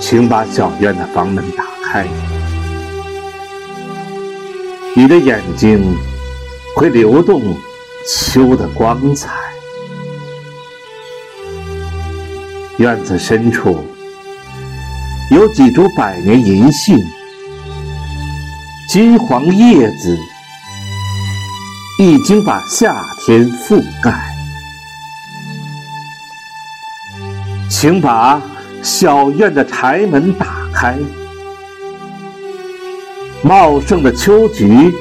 [0.00, 2.06] 请把小院的房门打开，
[4.94, 5.96] 你的眼睛
[6.76, 7.40] 会流动
[8.08, 9.30] 秋的光彩。
[12.78, 13.86] 院子深处
[15.30, 16.98] 有几株百年银杏，
[18.88, 20.18] 金黄叶子
[21.98, 24.12] 已经把夏天覆盖。
[27.70, 28.40] 请把
[28.82, 30.96] 小院的柴门打开，
[33.42, 34.92] 茂盛的秋菊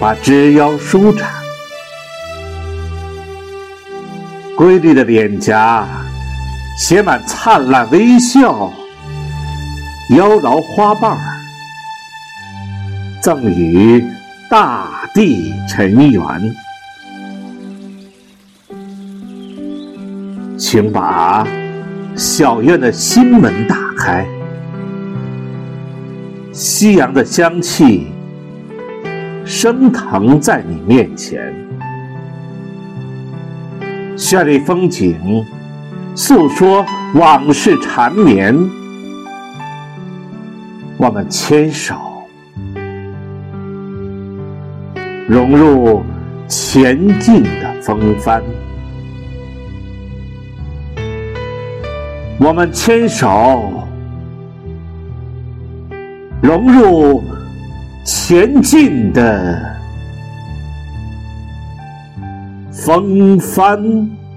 [0.00, 1.30] 把枝腰舒展，
[4.56, 5.86] 瑰丽的脸颊
[6.78, 8.72] 写满灿烂微笑，
[10.16, 11.18] 妖娆花瓣儿
[13.22, 14.02] 赠予
[14.48, 16.24] 大地尘缘。
[20.56, 21.46] 请把
[22.18, 24.26] 小院的心门打开，
[26.50, 28.08] 夕阳的香气
[29.44, 31.54] 升腾在你面前，
[34.16, 35.16] 绚丽风景
[36.16, 38.52] 诉说往事缠绵，
[40.96, 41.94] 我们牵手
[45.28, 46.02] 融入
[46.48, 48.42] 前进的风帆。
[52.40, 53.84] 我们牵手
[56.40, 57.22] 融入
[58.04, 59.76] 前进的
[62.70, 64.27] 风帆。